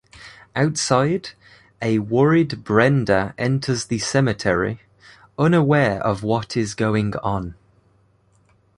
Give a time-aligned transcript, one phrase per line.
[0.55, 1.29] Outside,
[1.79, 4.81] a worried Brenda enters the cemetery,
[5.37, 7.53] unaware of what is going on.